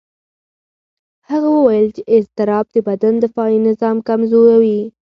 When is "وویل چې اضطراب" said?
1.57-2.65